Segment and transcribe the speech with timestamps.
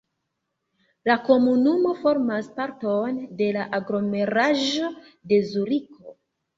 [1.09, 4.93] La komunumo formas parton de la aglomeraĵo
[5.33, 6.21] de Zuriko.